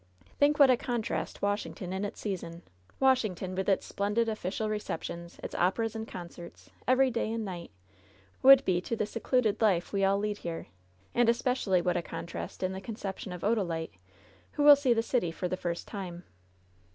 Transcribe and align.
Think 0.39 0.57
what 0.57 0.71
a 0.71 0.77
contrast 0.77 1.43
Washington 1.43 1.93
in 1.93 2.03
its 2.03 2.19
season— 2.19 2.63
^Washington 2.99 3.55
with 3.55 3.69
its 3.69 3.85
splendid 3.85 4.27
oflBcial 4.29 4.67
receptions, 4.67 5.37
its 5.43 5.53
operas 5.53 5.95
and 5.95 6.07
concerts, 6.07 6.71
every 6.87 7.11
day 7.11 7.31
and 7.31 7.45
night— 7.45 7.69
^would 8.43 8.65
be 8.65 8.81
to 8.81 8.95
the 8.95 9.05
secluded 9.05 9.61
life 9.61 9.93
we 9.93 10.03
all 10.03 10.17
lead 10.17 10.39
here. 10.39 10.65
And 11.13 11.29
especially 11.29 11.83
what 11.83 11.97
a 11.97 12.01
contrast 12.01 12.63
in 12.63 12.71
the 12.71 12.81
conception 12.81 13.31
of 13.31 13.43
Odalite, 13.43 13.91
who 14.53 14.63
will 14.63 14.75
see 14.75 14.91
the 14.95 15.03
city 15.03 15.29
for 15.31 15.47
the 15.47 15.55
first 15.55 15.87
time." 15.87 16.23